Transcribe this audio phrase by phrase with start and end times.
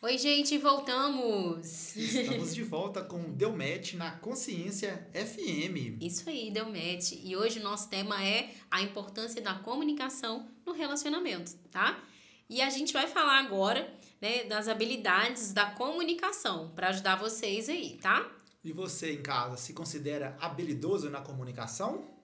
[0.00, 1.96] Oi, gente, voltamos!
[1.96, 6.00] Estamos de volta com Deu Match na Consciência FM.
[6.00, 7.14] Isso aí, deu match.
[7.20, 12.00] E hoje o nosso tema é a importância da comunicação no relacionamento, tá?
[12.48, 17.98] E a gente vai falar agora, né, das habilidades da comunicação para ajudar vocês aí,
[18.00, 18.30] tá?
[18.62, 22.17] E você em casa se considera habilidoso na comunicação?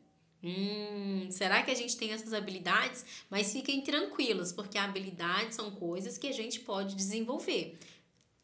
[0.44, 3.04] Hum, será que a gente tem essas habilidades?
[3.30, 7.78] Mas fiquem tranquilos, porque habilidades são coisas que a gente pode desenvolver.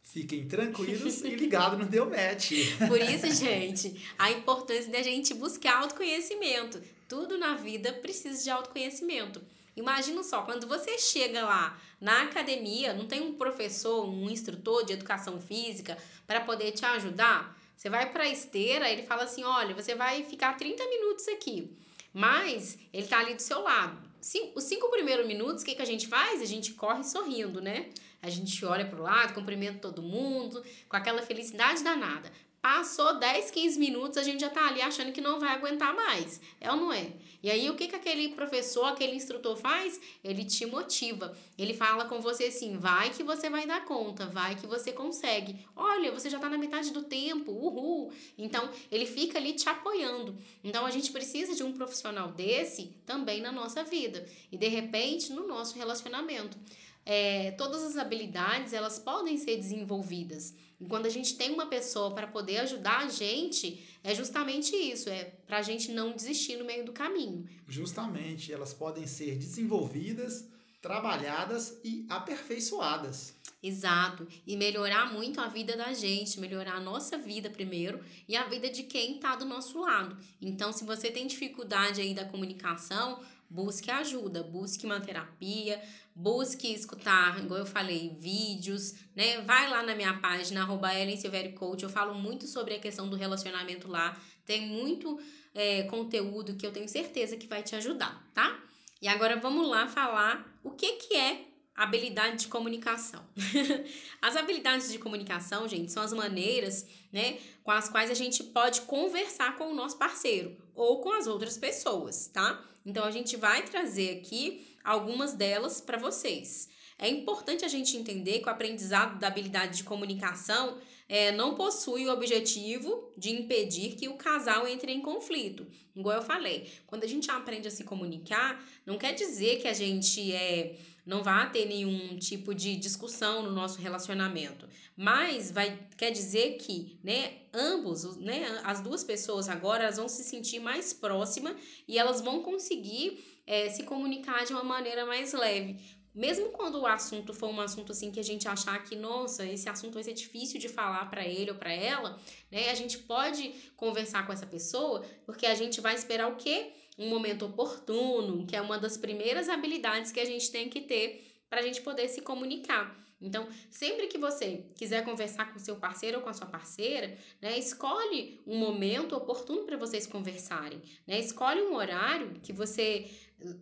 [0.03, 2.53] Fiquem tranquilos e ligados no Deu Match.
[2.89, 6.83] Por isso, gente, a importância da gente buscar autoconhecimento.
[7.07, 9.43] Tudo na vida precisa de autoconhecimento.
[9.77, 14.95] Imagina só, quando você chega lá na academia, não tem um professor, um instrutor de
[14.95, 17.59] educação física para poder te ajudar?
[17.77, 21.77] Você vai para a esteira, ele fala assim: olha, você vai ficar 30 minutos aqui.
[22.13, 24.11] Mas ele tá ali do seu lado.
[24.55, 26.43] Os cinco primeiros minutos, o que, que a gente faz?
[26.43, 27.89] A gente corre sorrindo, né?
[28.21, 32.30] A gente olha pro lado, cumprimenta todo mundo, com aquela felicidade danada.
[32.63, 36.39] Passou 10, 15 minutos, a gente já tá ali achando que não vai aguentar mais.
[36.61, 37.11] É ou não é?
[37.43, 39.99] E aí, o que, que aquele professor, aquele instrutor faz?
[40.23, 41.35] Ele te motiva.
[41.57, 45.65] Ele fala com você assim: vai que você vai dar conta, vai que você consegue.
[45.75, 48.13] Olha, você já tá na metade do tempo, uhul.
[48.37, 50.37] Então, ele fica ali te apoiando.
[50.63, 54.29] Então, a gente precisa de um profissional desse também na nossa vida.
[54.52, 56.59] E de repente, no nosso relacionamento
[57.04, 60.54] é, todas as habilidades elas podem ser desenvolvidas.
[60.80, 65.10] E quando a gente tem uma pessoa para poder ajudar a gente, é justamente isso,
[65.10, 67.47] é para a gente não desistir no meio do caminho.
[67.69, 70.47] Justamente, elas podem ser desenvolvidas,
[70.81, 73.34] trabalhadas e aperfeiçoadas.
[73.62, 74.27] Exato.
[74.47, 78.71] E melhorar muito a vida da gente, melhorar a nossa vida primeiro e a vida
[78.71, 80.17] de quem está do nosso lado.
[80.41, 83.21] Então, se você tem dificuldade aí da comunicação,
[83.51, 85.83] busque ajuda, busque uma terapia,
[86.15, 89.43] busque escutar, igual eu falei, vídeos, né?
[89.43, 93.11] Vai lá na minha página, arroba Ellen Silverio Coach, eu falo muito sobre a questão
[93.11, 95.21] do relacionamento lá, tem muito
[95.55, 98.59] é, conteúdo que eu tenho certeza que vai te ajudar, tá?
[99.03, 103.25] E agora vamos lá falar o que, que é habilidade de comunicação.
[104.21, 108.82] as habilidades de comunicação, gente, são as maneiras, né, com as quais a gente pode
[108.82, 112.62] conversar com o nosso parceiro ou com as outras pessoas, tá?
[112.84, 116.69] Então a gente vai trazer aqui algumas delas para vocês.
[116.98, 120.78] É importante a gente entender que o aprendizado da habilidade de comunicação
[121.10, 125.66] é, não possui o objetivo de impedir que o casal entre em conflito.
[125.94, 129.72] Igual eu falei, quando a gente aprende a se comunicar, não quer dizer que a
[129.72, 136.12] gente é, não vai ter nenhum tipo de discussão no nosso relacionamento, mas vai quer
[136.12, 141.56] dizer que, né, ambos, né, as duas pessoas agora elas vão se sentir mais próximas
[141.88, 145.77] e elas vão conseguir é, se comunicar de uma maneira mais leve.
[146.15, 149.69] Mesmo quando o assunto for um assunto assim que a gente achar que, nossa, esse
[149.69, 152.19] assunto vai ser difícil de falar para ele ou para ela,
[152.50, 152.71] né?
[152.71, 156.72] A gente pode conversar com essa pessoa, porque a gente vai esperar o quê?
[156.98, 161.43] Um momento oportuno, que é uma das primeiras habilidades que a gente tem que ter
[161.48, 162.97] para a gente poder se comunicar.
[163.21, 167.59] Então, sempre que você quiser conversar com seu parceiro ou com a sua parceira, né,
[167.59, 171.19] escolhe um momento oportuno para vocês conversarem, né?
[171.19, 173.11] Escolhe um horário que você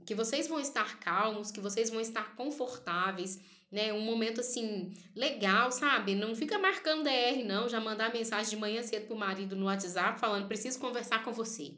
[0.04, 3.38] que vocês vão estar calmos, que vocês vão estar confortáveis,
[3.70, 3.92] né?
[3.92, 6.14] Um momento assim legal, sabe?
[6.14, 10.18] Não fica marcando DR não, já mandar mensagem de manhã cedo pro marido no WhatsApp
[10.20, 11.74] falando: "Preciso conversar com você".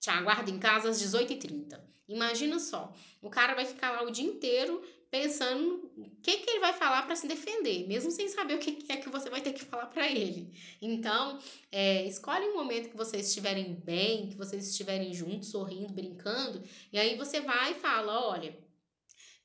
[0.00, 1.82] Te aguardo em casa às 18h30.
[2.08, 4.80] Imagina só, o cara vai ficar lá o dia inteiro
[5.16, 8.72] pensando o que, que ele vai falar para se defender, mesmo sem saber o que,
[8.72, 10.52] que é que você vai ter que falar para ele.
[10.80, 11.38] Então,
[11.72, 16.62] é, escolhe um momento que vocês estiverem bem, que vocês estiverem juntos, sorrindo, brincando,
[16.92, 18.66] e aí você vai e fala: olha.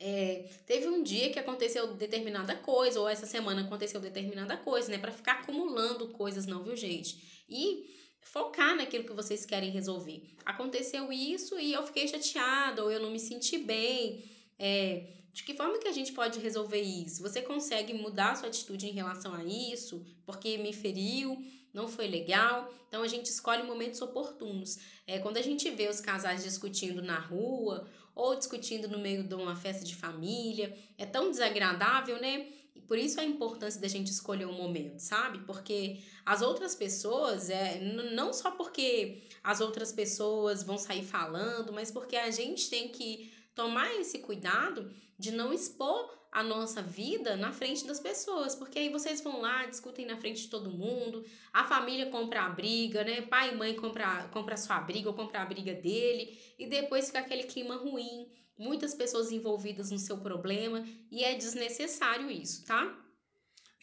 [0.04, 4.98] É, teve um dia que aconteceu determinada coisa, ou essa semana aconteceu determinada coisa, né?
[4.98, 7.46] Para ficar acumulando coisas, não, viu, gente?
[7.48, 7.86] E
[8.20, 10.24] focar naquilo que vocês querem resolver.
[10.44, 14.24] Aconteceu isso e eu fiquei chateada, ou eu não me senti bem.
[14.58, 17.22] É, de que forma que a gente pode resolver isso?
[17.22, 20.06] Você consegue mudar sua atitude em relação a isso?
[20.25, 21.42] Porque me feriu,
[21.74, 22.72] não foi legal.
[22.88, 24.78] Então a gente escolhe momentos oportunos.
[25.07, 29.33] É, quando a gente vê os casais discutindo na rua ou discutindo no meio de
[29.33, 32.48] uma festa de família, é tão desagradável, né?
[32.75, 35.39] E por isso a importância da gente escolher um momento, sabe?
[35.45, 41.89] Porque as outras pessoas, é, não só porque as outras pessoas vão sair falando, mas
[41.89, 47.51] porque a gente tem que tomar esse cuidado de não expor a nossa vida na
[47.51, 51.23] frente das pessoas, porque aí vocês vão lá, discutem na frente de todo mundo,
[51.53, 53.21] a família compra a briga, né?
[53.21, 57.07] Pai e mãe compra, compra a sua briga ou compra a briga dele, e depois
[57.07, 62.97] fica aquele clima ruim, muitas pessoas envolvidas no seu problema, e é desnecessário isso, tá?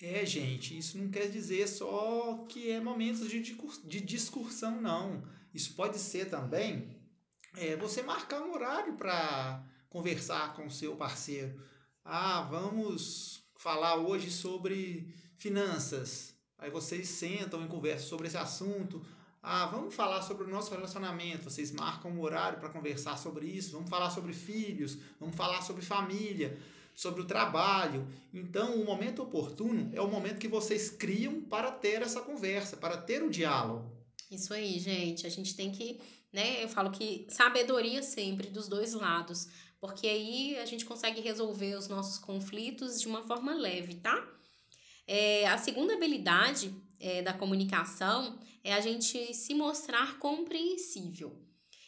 [0.01, 5.23] É, gente, isso não quer dizer só que é momentos de, de discussão, não.
[5.53, 6.97] Isso pode ser também
[7.57, 11.61] é, você marcar um horário para conversar com o seu parceiro.
[12.05, 16.35] Ah, vamos falar hoje sobre finanças.
[16.59, 19.05] Aí vocês sentam e conversam sobre esse assunto.
[19.43, 21.51] Ah, vamos falar sobre o nosso relacionamento.
[21.51, 23.73] Vocês marcam um horário para conversar sobre isso.
[23.73, 24.99] Vamos falar sobre filhos.
[25.21, 26.59] Vamos falar sobre família
[26.99, 28.09] sobre o trabalho.
[28.35, 32.97] Então, o momento oportuno é o momento que vocês criam para ter essa conversa, para
[32.97, 33.89] ter o diálogo.
[34.29, 35.25] Isso aí, gente.
[35.25, 36.01] A gente tem que,
[36.39, 36.63] né?
[36.63, 39.49] Eu falo que sabedoria sempre dos dois lados,
[39.81, 44.17] porque aí a gente consegue resolver os nossos conflitos de uma forma leve, tá?
[45.05, 51.37] É, a segunda habilidade é, da comunicação é a gente se mostrar compreensível.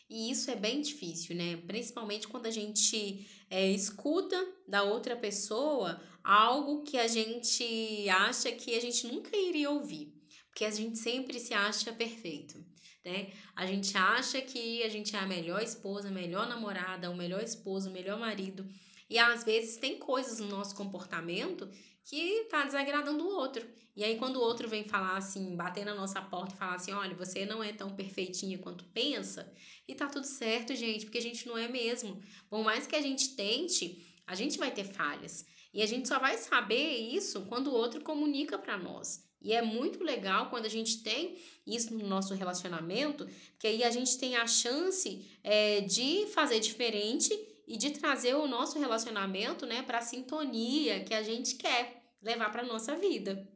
[0.09, 1.57] E isso é bem difícil, né?
[1.59, 4.37] Principalmente quando a gente é, escuta
[4.67, 10.20] da outra pessoa algo que a gente acha que a gente nunca iria ouvir.
[10.51, 12.63] Porque a gente sempre se acha perfeito,
[13.05, 13.33] né?
[13.55, 17.43] A gente acha que a gente é a melhor esposa, a melhor namorada, o melhor
[17.43, 18.69] esposo, o melhor marido.
[19.09, 21.69] E às vezes tem coisas no nosso comportamento
[22.05, 23.67] que tá desagradando o outro.
[23.97, 26.93] E aí, quando o outro vem falar assim, bater na nossa porta e falar assim:
[26.93, 29.53] olha, você não é tão perfeitinha quanto pensa,
[29.87, 32.23] e tá tudo certo, gente, porque a gente não é mesmo.
[32.49, 35.45] Por mais que a gente tente, a gente vai ter falhas.
[35.73, 39.30] E a gente só vai saber isso quando o outro comunica para nós.
[39.41, 43.27] E é muito legal quando a gente tem isso no nosso relacionamento,
[43.59, 47.33] que aí a gente tem a chance é, de fazer diferente
[47.67, 52.51] e de trazer o nosso relacionamento né, para a sintonia que a gente quer levar
[52.51, 53.49] para nossa vida.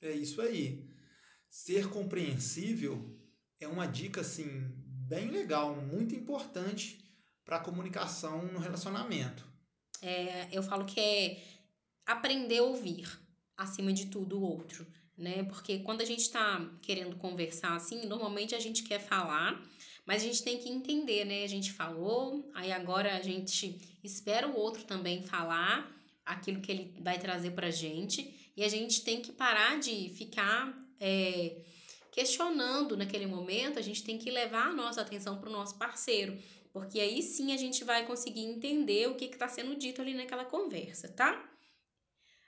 [0.00, 0.90] É isso aí.
[1.48, 3.16] Ser compreensível
[3.60, 4.48] é uma dica assim
[5.06, 6.98] bem legal, muito importante
[7.44, 9.46] para a comunicação no relacionamento.
[10.00, 11.42] É, eu falo que é
[12.06, 13.21] aprender a ouvir
[13.62, 14.86] acima de tudo o outro,
[15.16, 15.44] né?
[15.44, 19.62] Porque quando a gente está querendo conversar assim, normalmente a gente quer falar,
[20.06, 21.44] mas a gente tem que entender, né?
[21.44, 25.90] A gente falou, aí agora a gente espera o outro também falar
[26.24, 28.52] aquilo que ele vai trazer pra gente.
[28.56, 31.56] E a gente tem que parar de ficar é,
[32.10, 36.38] questionando naquele momento, a gente tem que levar a nossa atenção para o nosso parceiro.
[36.72, 40.44] Porque aí sim a gente vai conseguir entender o que está sendo dito ali naquela
[40.44, 41.51] conversa, tá?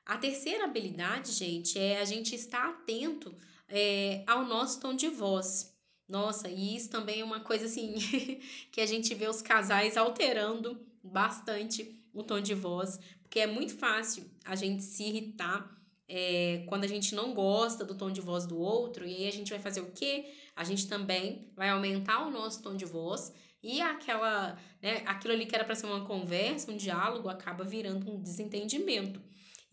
[0.06, 3.34] A terceira habilidade, gente, é a gente estar atento
[3.68, 5.74] é, ao nosso tom de voz.
[6.06, 7.94] Nossa, e isso também é uma coisa assim
[8.70, 13.74] que a gente vê os casais alterando bastante o tom de voz, porque é muito
[13.74, 15.74] fácil a gente se irritar
[16.06, 19.32] é, quando a gente não gosta do tom de voz do outro, e aí a
[19.32, 20.32] gente vai fazer o quê?
[20.54, 25.46] A gente também vai aumentar o nosso tom de voz e aquela, né, aquilo ali
[25.46, 29.20] que era para ser uma conversa, um diálogo, acaba virando um desentendimento.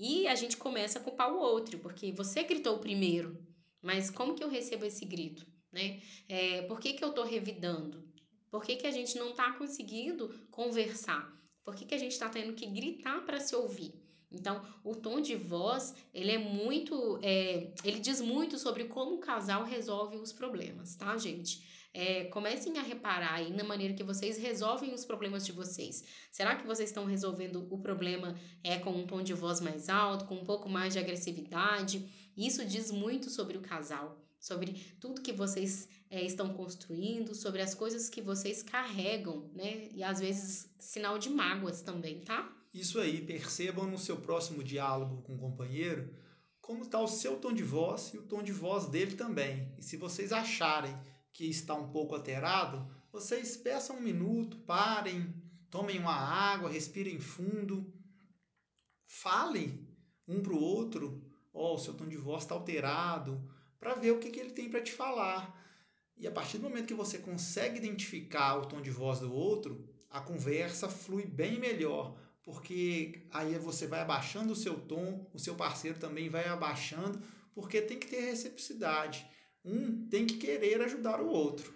[0.04, 3.40] E a gente começa a culpar o outro, porque você gritou primeiro,
[3.80, 5.46] mas como que eu recebo esse grito?
[5.72, 6.02] Né?
[6.28, 8.04] É, por que, que eu tô revidando?
[8.50, 11.32] Por que, que a gente não tá conseguindo conversar?
[11.64, 13.94] Por que, que a gente está tendo que gritar para se ouvir?
[14.32, 19.20] Então, o tom de voz, ele é muito, é, ele diz muito sobre como o
[19.20, 21.62] casal resolve os problemas, tá, gente?
[21.94, 26.06] É, comecem a reparar aí na maneira que vocês resolvem os problemas de vocês.
[26.32, 30.24] Será que vocês estão resolvendo o problema é, com um tom de voz mais alto,
[30.26, 32.08] com um pouco mais de agressividade?
[32.38, 37.76] Isso diz muito sobre o casal, sobre tudo que vocês é, estão construindo, sobre as
[37.76, 39.90] coisas que vocês carregam, né?
[39.94, 42.50] E às vezes sinal de mágoas também, tá?
[42.74, 46.14] Isso aí, percebam no seu próximo diálogo com o companheiro
[46.62, 49.74] como está o seu tom de voz e o tom de voz dele também.
[49.78, 50.96] E se vocês acharem
[51.34, 55.34] que está um pouco alterado, vocês peçam um minuto, parem,
[55.70, 57.94] tomem uma água, respirem fundo,
[59.06, 59.86] falem
[60.26, 61.22] um para o outro,
[61.54, 63.50] ó, oh, o seu tom de voz está alterado,
[63.80, 65.60] para ver o que, que ele tem para te falar.
[66.16, 69.90] E a partir do momento que você consegue identificar o tom de voz do outro,
[70.10, 75.56] a conversa flui bem melhor, porque aí você vai abaixando o seu tom, o seu
[75.56, 77.22] parceiro também vai abaixando,
[77.54, 79.26] porque tem que ter reciprocidade.
[79.64, 81.74] Um tem que querer ajudar o outro.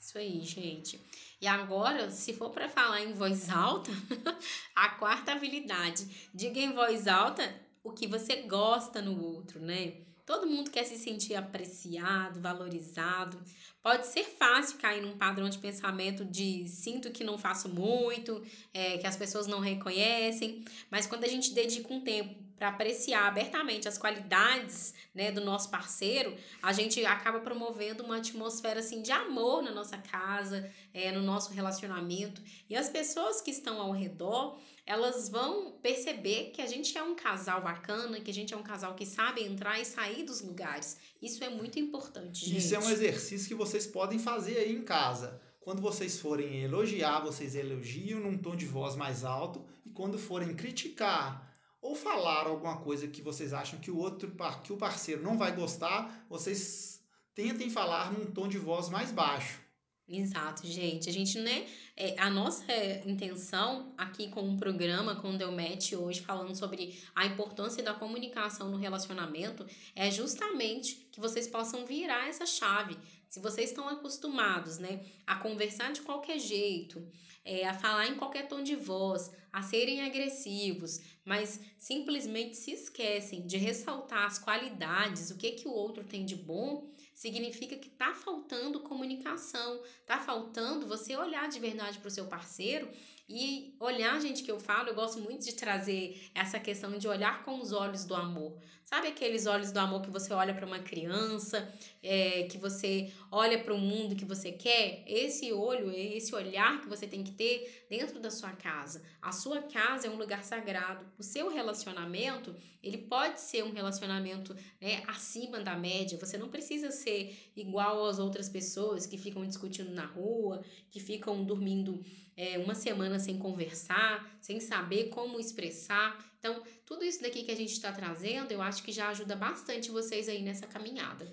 [0.00, 1.00] Isso aí, gente.
[1.40, 3.90] E agora, se for para falar em voz alta,
[4.76, 7.42] a quarta habilidade, diga em voz alta
[7.82, 9.94] o que você gosta no outro, né?
[10.26, 13.38] Todo mundo quer se sentir apreciado, valorizado.
[13.82, 18.96] Pode ser fácil cair num padrão de pensamento de sinto que não faço muito, é,
[18.96, 23.88] que as pessoas não reconhecem, mas quando a gente dedica um tempo para apreciar abertamente
[23.88, 29.62] as qualidades né, do nosso parceiro, a gente acaba promovendo uma atmosfera assim de amor
[29.62, 32.42] na nossa casa, é, no nosso relacionamento.
[32.68, 37.14] E as pessoas que estão ao redor, elas vão perceber que a gente é um
[37.14, 40.96] casal bacana, que a gente é um casal que sabe entrar e sair dos lugares.
[41.20, 42.58] Isso é muito importante, gente.
[42.58, 45.40] Isso é um exercício que vocês podem fazer aí em casa.
[45.60, 49.64] Quando vocês forem elogiar, vocês elogiam num tom de voz mais alto.
[49.86, 51.53] E quando forem criticar
[51.84, 55.54] ou falar alguma coisa que vocês acham que o outro que o parceiro não vai
[55.54, 56.98] gostar, vocês
[57.34, 59.60] tentem falar num tom de voz mais baixo.
[60.06, 61.08] Exato, gente.
[61.08, 61.66] A gente, né?
[61.96, 62.62] É, a nossa
[63.06, 68.70] intenção aqui com o programa, com o Delmet hoje, falando sobre a importância da comunicação
[68.70, 72.98] no relacionamento, é justamente que vocês possam virar essa chave.
[73.30, 77.08] Se vocês estão acostumados, né, a conversar de qualquer jeito,
[77.42, 83.46] é, a falar em qualquer tom de voz, a serem agressivos, mas simplesmente se esquecem
[83.46, 88.12] de ressaltar as qualidades, o que que o outro tem de bom, significa que tá
[88.12, 92.88] faltando comunicação, tá faltando você olhar de verdade para o seu parceiro
[93.28, 97.42] e olhar, gente, que eu falo, eu gosto muito de trazer essa questão de olhar
[97.44, 98.58] com os olhos do amor.
[98.84, 103.58] Sabe aqueles olhos do amor que você olha para uma criança, é, que você olha
[103.58, 105.02] para o mundo que você quer?
[105.06, 109.02] Esse olho, esse olhar que você tem que ter dentro da sua casa.
[109.22, 111.06] A sua casa é um lugar sagrado.
[111.18, 116.18] O seu relacionamento, ele pode ser um relacionamento né, acima da média.
[116.18, 121.44] Você não precisa ser igual às outras pessoas que ficam discutindo na rua, que ficam
[121.44, 122.04] dormindo
[122.36, 126.18] é, uma semana sem conversar, sem saber como expressar.
[126.38, 129.90] Então, tudo isso daqui que a gente está trazendo, eu acho que já ajuda bastante
[129.90, 131.26] vocês aí nessa caminhada.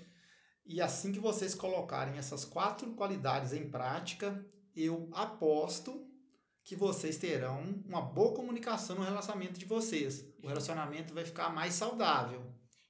[0.64, 4.44] E assim que vocês colocarem essas quatro qualidades em prática,
[4.74, 6.06] eu aposto
[6.64, 10.24] que vocês terão uma boa comunicação no relacionamento de vocês.
[10.42, 12.42] O relacionamento vai ficar mais saudável.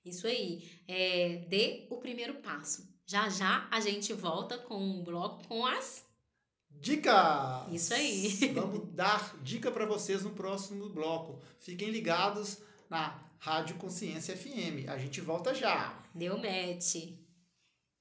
[0.04, 0.68] Isso aí.
[0.86, 2.86] É, dê o primeiro passo.
[3.06, 6.04] Já já a gente volta com um bloco com as
[6.80, 7.72] Dicas!
[7.72, 8.28] Isso aí.
[8.54, 11.38] Vamos dar dica para vocês no próximo bloco.
[11.60, 12.58] Fiquem ligados
[12.90, 14.88] na Rádio Consciência FM.
[14.88, 16.02] A gente volta já.
[16.14, 17.12] Deu match.